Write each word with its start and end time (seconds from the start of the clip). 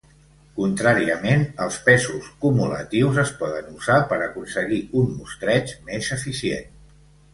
Contràriament, 0.59 1.43
els 1.65 1.77
pesos 1.89 2.31
cumulatius 2.45 3.19
es 3.25 3.35
poden 3.43 3.69
usar 3.81 3.99
per 4.13 4.19
aconseguir 4.29 4.81
un 5.03 5.15
mostreig 5.19 5.77
més 5.91 6.11
eficient. 6.21 6.71